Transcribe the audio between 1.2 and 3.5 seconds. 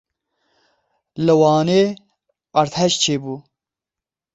Li Wanê erdhej çêbû.